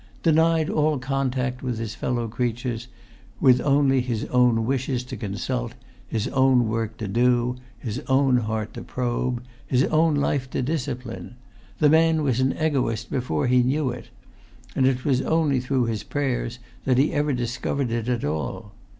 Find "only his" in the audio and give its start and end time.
3.61-4.25